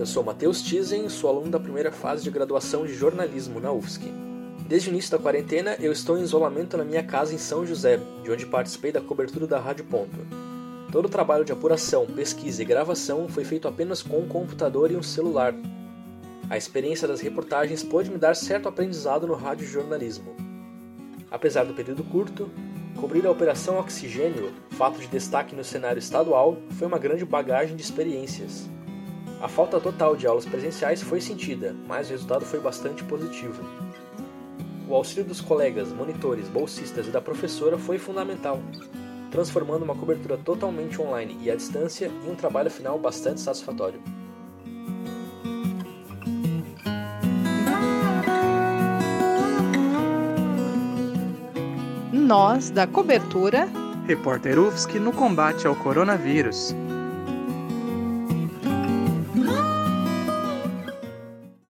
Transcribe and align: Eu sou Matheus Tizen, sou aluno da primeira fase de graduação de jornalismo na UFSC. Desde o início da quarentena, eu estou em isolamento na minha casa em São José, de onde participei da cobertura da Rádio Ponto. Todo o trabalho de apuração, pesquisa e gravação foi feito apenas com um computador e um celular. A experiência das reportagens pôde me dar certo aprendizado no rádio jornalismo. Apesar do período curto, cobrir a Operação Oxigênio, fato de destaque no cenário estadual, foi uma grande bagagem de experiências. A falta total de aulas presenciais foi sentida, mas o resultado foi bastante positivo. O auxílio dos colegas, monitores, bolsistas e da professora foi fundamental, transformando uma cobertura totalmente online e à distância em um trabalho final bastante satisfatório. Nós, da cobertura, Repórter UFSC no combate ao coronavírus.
Eu 0.00 0.06
sou 0.06 0.24
Matheus 0.24 0.62
Tizen, 0.62 1.10
sou 1.10 1.28
aluno 1.28 1.50
da 1.50 1.60
primeira 1.60 1.92
fase 1.92 2.24
de 2.24 2.30
graduação 2.30 2.86
de 2.86 2.94
jornalismo 2.94 3.60
na 3.60 3.70
UFSC. 3.70 4.10
Desde 4.66 4.88
o 4.88 4.92
início 4.92 5.10
da 5.10 5.18
quarentena, 5.18 5.76
eu 5.78 5.92
estou 5.92 6.16
em 6.16 6.22
isolamento 6.22 6.74
na 6.78 6.86
minha 6.86 7.02
casa 7.02 7.34
em 7.34 7.38
São 7.38 7.66
José, 7.66 8.00
de 8.22 8.32
onde 8.32 8.46
participei 8.46 8.90
da 8.90 9.02
cobertura 9.02 9.46
da 9.46 9.60
Rádio 9.60 9.84
Ponto. 9.84 10.16
Todo 10.90 11.04
o 11.04 11.10
trabalho 11.10 11.44
de 11.44 11.52
apuração, 11.52 12.06
pesquisa 12.06 12.62
e 12.62 12.64
gravação 12.64 13.28
foi 13.28 13.44
feito 13.44 13.68
apenas 13.68 14.00
com 14.00 14.20
um 14.20 14.26
computador 14.26 14.90
e 14.90 14.96
um 14.96 15.02
celular. 15.02 15.54
A 16.48 16.56
experiência 16.56 17.06
das 17.06 17.20
reportagens 17.20 17.82
pôde 17.82 18.10
me 18.10 18.16
dar 18.16 18.34
certo 18.34 18.70
aprendizado 18.70 19.26
no 19.26 19.34
rádio 19.34 19.66
jornalismo. 19.66 20.34
Apesar 21.30 21.64
do 21.64 21.74
período 21.74 22.02
curto, 22.04 22.48
cobrir 22.98 23.26
a 23.26 23.30
Operação 23.30 23.78
Oxigênio, 23.78 24.50
fato 24.70 24.98
de 24.98 25.08
destaque 25.08 25.54
no 25.54 25.62
cenário 25.62 25.98
estadual, 25.98 26.56
foi 26.78 26.86
uma 26.86 26.98
grande 26.98 27.26
bagagem 27.26 27.76
de 27.76 27.82
experiências. 27.82 28.66
A 29.40 29.48
falta 29.48 29.80
total 29.80 30.14
de 30.14 30.26
aulas 30.26 30.44
presenciais 30.44 31.02
foi 31.02 31.18
sentida, 31.18 31.74
mas 31.88 32.08
o 32.08 32.10
resultado 32.10 32.44
foi 32.44 32.60
bastante 32.60 33.02
positivo. 33.04 33.62
O 34.86 34.94
auxílio 34.94 35.24
dos 35.24 35.40
colegas, 35.40 35.90
monitores, 35.92 36.46
bolsistas 36.48 37.06
e 37.06 37.10
da 37.10 37.22
professora 37.22 37.78
foi 37.78 37.96
fundamental, 37.96 38.60
transformando 39.30 39.82
uma 39.82 39.94
cobertura 39.94 40.36
totalmente 40.36 41.00
online 41.00 41.38
e 41.40 41.50
à 41.50 41.56
distância 41.56 42.10
em 42.26 42.30
um 42.30 42.34
trabalho 42.34 42.70
final 42.70 42.98
bastante 42.98 43.40
satisfatório. 43.40 44.00
Nós, 52.12 52.68
da 52.68 52.86
cobertura, 52.86 53.68
Repórter 54.06 54.58
UFSC 54.58 54.98
no 54.98 55.12
combate 55.12 55.66
ao 55.66 55.74
coronavírus. 55.76 56.74